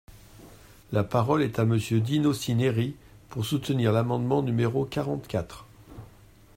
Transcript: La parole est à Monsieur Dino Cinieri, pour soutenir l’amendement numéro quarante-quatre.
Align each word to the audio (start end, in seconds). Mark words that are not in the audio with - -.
La 0.91 1.03
parole 1.03 1.43
est 1.43 1.59
à 1.59 1.63
Monsieur 1.65 1.99
Dino 1.99 2.33
Cinieri, 2.33 2.95
pour 3.29 3.45
soutenir 3.45 3.91
l’amendement 3.91 4.41
numéro 4.41 4.83
quarante-quatre. 4.83 5.67